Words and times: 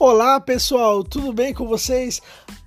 Olá 0.00 0.40
pessoal, 0.40 1.04
tudo 1.04 1.30
bem 1.30 1.52
com 1.52 1.66
vocês? 1.66 2.22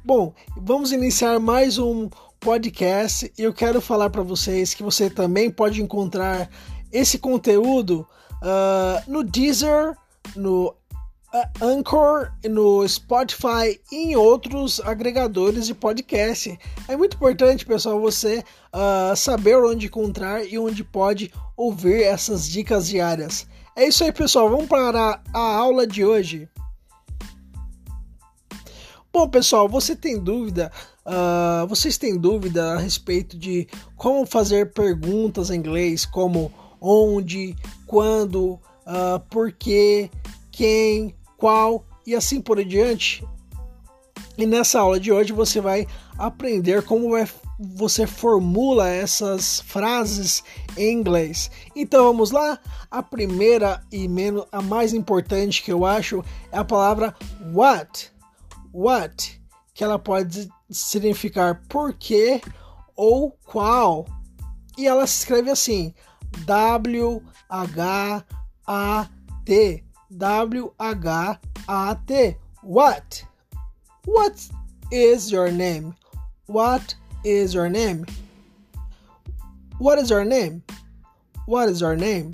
Bom, 0.05 0.36
vamos 0.55 0.92
iniciar 0.92 1.40
mais 1.40 1.79
um 1.79 2.08
podcast 2.40 3.33
e 3.36 3.42
eu 3.42 3.52
quero 3.52 3.81
falar 3.81 4.12
para 4.12 4.21
vocês 4.21 4.76
que 4.76 4.83
você 4.83 5.10
também 5.10 5.49
pode 5.49 5.81
encontrar 5.81 6.47
esse 6.92 7.17
conteúdo 7.17 8.08
uh, 8.33 9.12
no 9.12 9.24
Deezer, 9.24 9.97
no 10.35 10.76
uh, 11.33 11.65
Anchor, 11.65 12.31
no 12.47 12.88
Spotify 12.88 13.81
e 13.92 14.12
em 14.12 14.15
outros 14.15 14.79
agregadores 14.81 15.65
de 15.65 15.74
podcast. 15.74 16.55
É 16.88 16.95
muito 16.95 17.16
importante, 17.16 17.66
pessoal, 17.66 18.00
você 18.00 18.44
uh, 18.72 19.16
saber 19.16 19.58
onde 19.58 19.88
encontrar 19.88 20.45
e 20.45 20.59
onde 20.59 20.84
pode 20.84 21.34
ouvir 21.58 22.03
essas 22.03 22.47
dicas 22.47 22.88
diárias. 22.88 23.47
É 23.75 23.88
isso 23.88 24.03
aí, 24.03 24.11
pessoal. 24.11 24.52
Vamos 24.52 24.67
para 24.67 25.20
a 25.34 25.39
aula 25.39 25.88
de 25.88 26.05
hoje. 26.05 26.47
Bom, 29.16 29.30
pessoal, 29.30 29.70
você 29.70 29.95
tem 29.95 30.17
dúvida? 30.17 30.72
Uh, 31.05 31.67
vocês 31.67 31.99
têm 31.99 32.17
dúvida 32.17 32.73
a 32.73 32.80
respeito 32.80 33.38
de 33.38 33.67
como 33.95 34.26
fazer 34.26 34.73
perguntas 34.73 35.52
em 35.52 35.58
inglês, 35.58 36.04
como 36.04 36.52
onde, 36.81 37.55
quando, 37.85 38.54
uh, 38.88 39.20
por 39.30 39.52
quê, 39.52 40.09
quem, 40.52 41.16
qual 41.38 41.85
e 42.07 42.16
assim 42.16 42.41
por 42.41 42.66
diante? 42.66 43.23
E 44.35 44.48
nessa 44.48 44.80
aula 44.80 44.99
de 44.99 45.12
hoje 45.12 45.32
você 45.32 45.62
vai 45.62 45.85
aprender 46.18 46.82
como 46.82 47.16
é, 47.16 47.30
você 47.59 48.07
formula 48.07 48.90
essas 48.90 49.62
frases 49.62 50.43
em 50.76 50.91
inglês. 50.91 51.52
Então 51.76 52.05
vamos 52.05 52.32
lá? 52.32 52.57
A 52.90 53.04
primeira 53.04 53.80
e 53.91 54.07
menos 54.07 54.46
a 54.52 54.59
mais 54.59 54.91
importante 54.91 55.62
que 55.62 55.71
eu 55.71 55.85
acho 55.85 56.26
é 56.52 56.57
a 56.57 56.65
palavra 56.65 57.15
what 57.54 58.12
what, 58.74 59.40
que 59.74 59.84
ela 59.84 59.99
pode 59.99 60.49
significar 60.70 61.63
porquê 61.70 62.41
ou 62.96 63.32
qual. 63.46 64.06
E 64.78 64.88
ela 64.88 65.06
se 65.06 65.20
escreve 65.20 65.52
assim: 65.52 65.94
W 66.46 67.24
H 67.50 68.26
A 68.68 69.08
T. 69.46 69.84
W 70.10 70.74
H 70.78 71.40
A 71.68 71.96
T. 71.96 72.38
What? 72.64 73.26
What 74.06 74.50
is 74.92 75.32
your 75.32 75.52
name? 75.52 75.94
What 76.48 76.96
is 77.24 77.54
your 77.54 77.70
name? 77.70 78.06
What 79.80 80.02
is 80.02 80.10
your 80.10 80.26
name? 80.26 80.64
What 81.48 81.70
is 81.70 81.82
your 81.82 81.96
name? 81.96 82.34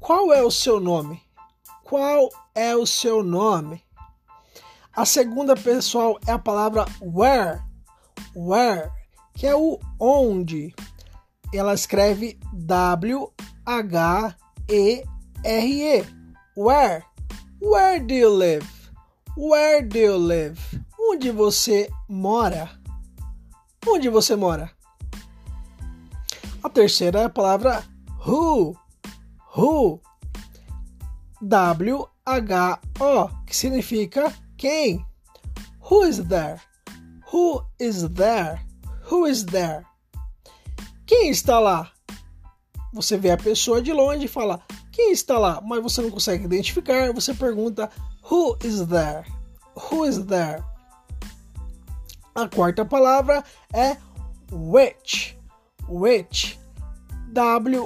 Qual 0.00 0.32
é 0.32 0.42
o 0.42 0.50
seu 0.50 0.80
nome? 0.80 1.20
Qual 1.84 2.30
é 2.54 2.74
o 2.74 2.86
seu 2.86 3.22
nome? 3.22 3.82
A 4.98 5.04
segunda, 5.04 5.54
pessoal, 5.54 6.18
é 6.26 6.32
a 6.32 6.38
palavra 6.40 6.84
where. 7.00 7.60
Where, 8.34 8.90
que 9.32 9.46
é 9.46 9.54
o 9.54 9.78
onde. 9.96 10.74
Ela 11.54 11.72
escreve 11.72 12.36
W 12.52 13.32
H 13.64 14.36
E 14.68 15.04
R 15.44 15.82
E. 15.82 16.04
Where? 16.56 17.04
Where 17.62 18.00
do 18.00 18.12
you 18.12 18.28
live? 18.28 18.66
Where 19.36 19.86
do 19.86 19.98
you 19.98 20.16
live? 20.16 20.60
Onde 20.98 21.30
você 21.30 21.88
mora? 22.08 22.68
Onde 23.86 24.08
você 24.08 24.34
mora? 24.34 24.68
A 26.60 26.68
terceira 26.68 27.20
é 27.20 27.24
a 27.26 27.30
palavra 27.30 27.84
who. 28.26 28.76
Who. 29.56 30.00
W 31.40 32.08
H 32.26 32.80
O, 32.98 33.28
que 33.46 33.54
significa 33.54 34.34
quem? 34.58 35.06
Who 35.88 36.04
is 36.04 36.18
there? 36.18 36.60
Who 37.32 37.64
is 37.78 38.06
there? 38.10 38.60
Who 39.10 39.26
is 39.26 39.44
there? 39.44 39.86
Quem 41.06 41.30
está 41.30 41.58
lá? 41.58 41.90
Você 42.92 43.16
vê 43.16 43.30
a 43.30 43.36
pessoa 43.36 43.80
de 43.80 43.92
longe 43.92 44.26
e 44.26 44.28
fala: 44.28 44.60
Quem 44.92 45.12
está 45.12 45.38
lá? 45.38 45.62
Mas 45.62 45.82
você 45.82 46.02
não 46.02 46.10
consegue 46.10 46.44
identificar. 46.44 47.12
Você 47.12 47.32
pergunta: 47.32 47.88
Who 48.30 48.58
is 48.62 48.86
there? 48.86 49.24
Who 49.74 50.04
is 50.04 50.18
there? 50.24 50.62
A 52.34 52.48
quarta 52.48 52.84
palavra 52.84 53.42
é 53.72 53.96
which. 54.50 55.38
Which. 55.88 56.58
W-H-I-C-H. 57.32 57.78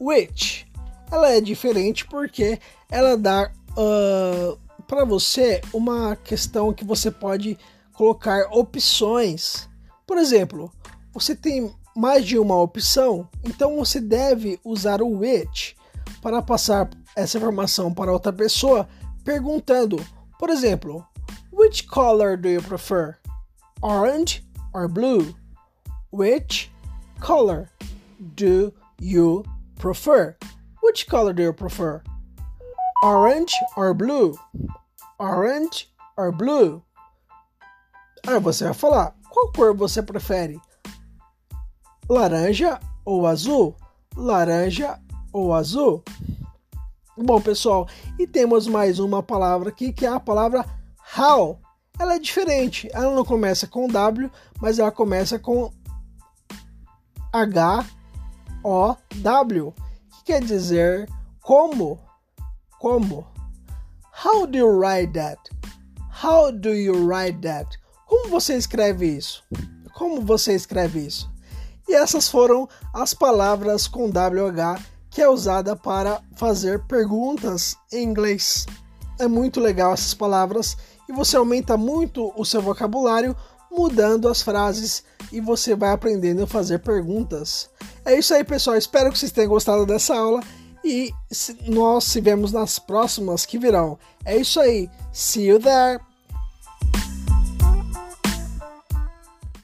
Which. 0.00 0.66
Ela 1.10 1.30
é 1.30 1.40
diferente 1.40 2.06
porque 2.06 2.58
ela 2.94 3.16
dá 3.16 3.50
uh, 3.72 4.56
para 4.86 5.04
você 5.04 5.60
uma 5.72 6.14
questão 6.14 6.72
que 6.72 6.84
você 6.84 7.10
pode 7.10 7.58
colocar 7.92 8.46
opções. 8.52 9.68
Por 10.06 10.16
exemplo, 10.16 10.70
você 11.12 11.34
tem 11.34 11.74
mais 11.96 12.24
de 12.24 12.38
uma 12.38 12.56
opção, 12.56 13.28
então 13.42 13.76
você 13.78 14.00
deve 14.00 14.60
usar 14.64 15.02
o 15.02 15.18
which 15.18 15.76
para 16.22 16.40
passar 16.40 16.88
essa 17.16 17.36
informação 17.36 17.92
para 17.92 18.12
outra 18.12 18.32
pessoa 18.32 18.88
perguntando, 19.24 19.96
por 20.38 20.48
exemplo, 20.48 21.04
which 21.52 21.88
color 21.88 22.36
do 22.36 22.48
you 22.48 22.62
prefer? 22.62 23.18
Orange 23.82 24.46
or 24.72 24.86
blue? 24.88 25.34
Which 26.12 26.72
color 27.20 27.68
do 28.20 28.72
you 29.00 29.44
prefer? 29.80 30.36
Which 30.80 31.06
color 31.06 31.32
do 31.32 31.42
you 31.42 31.52
prefer? 31.52 32.04
Orange 33.04 33.52
or 33.76 33.92
blue? 33.92 34.34
Orange 35.20 35.92
or 36.16 36.32
blue? 36.32 36.82
Aí 38.26 38.40
você 38.40 38.64
vai 38.64 38.72
falar: 38.72 39.14
qual 39.28 39.52
cor 39.52 39.76
você 39.76 40.02
prefere? 40.02 40.58
Laranja 42.08 42.80
ou 43.04 43.26
azul? 43.26 43.76
Laranja 44.16 44.98
ou 45.34 45.52
azul? 45.52 46.02
Bom, 47.14 47.42
pessoal, 47.42 47.86
e 48.18 48.26
temos 48.26 48.66
mais 48.66 48.98
uma 48.98 49.22
palavra 49.22 49.68
aqui 49.68 49.92
que 49.92 50.06
é 50.06 50.08
a 50.08 50.18
palavra 50.18 50.64
how. 51.14 51.60
Ela 51.98 52.14
é 52.14 52.18
diferente, 52.18 52.88
ela 52.90 53.14
não 53.14 53.22
começa 53.22 53.66
com 53.66 53.86
W, 53.86 54.30
mas 54.58 54.78
ela 54.78 54.90
começa 54.90 55.38
com 55.38 55.70
H 57.30 57.84
O 58.64 58.96
W, 59.16 59.74
que 60.08 60.24
quer 60.24 60.40
dizer 60.40 61.06
como 61.42 62.00
como? 62.84 63.26
How 64.12 64.44
do 64.44 64.58
you 64.58 64.68
write 64.68 65.14
that? 65.14 65.38
How 66.22 66.50
do 66.50 66.74
you 66.74 66.92
write 66.92 67.40
that? 67.40 67.78
Como 68.06 68.28
você 68.28 68.56
escreve 68.56 69.06
isso? 69.06 69.42
Como 69.94 70.20
você 70.20 70.52
escreve 70.54 71.06
isso? 71.06 71.30
E 71.88 71.94
essas 71.94 72.28
foram 72.28 72.68
as 72.92 73.14
palavras 73.14 73.86
com 73.86 74.10
WH 74.10 74.82
que 75.08 75.22
é 75.22 75.28
usada 75.30 75.74
para 75.74 76.20
fazer 76.36 76.84
perguntas 76.84 77.74
em 77.90 78.04
inglês. 78.04 78.66
É 79.18 79.26
muito 79.26 79.60
legal 79.60 79.94
essas 79.94 80.12
palavras 80.12 80.76
e 81.08 81.12
você 81.14 81.38
aumenta 81.38 81.78
muito 81.78 82.34
o 82.36 82.44
seu 82.44 82.60
vocabulário 82.60 83.34
mudando 83.72 84.28
as 84.28 84.42
frases 84.42 85.02
e 85.32 85.40
você 85.40 85.74
vai 85.74 85.92
aprendendo 85.92 86.42
a 86.42 86.46
fazer 86.46 86.80
perguntas. 86.80 87.70
É 88.04 88.14
isso 88.18 88.34
aí, 88.34 88.44
pessoal. 88.44 88.76
Espero 88.76 89.10
que 89.10 89.18
vocês 89.18 89.32
tenham 89.32 89.48
gostado 89.48 89.86
dessa 89.86 90.14
aula 90.14 90.42
e 90.84 91.12
nós 91.66 92.04
se 92.04 92.20
vemos 92.20 92.52
nas 92.52 92.78
próximas 92.78 93.46
que 93.46 93.58
virão. 93.58 93.98
É 94.24 94.36
isso 94.36 94.60
aí. 94.60 94.88
See 95.12 95.46
you 95.46 95.58
there! 95.58 96.00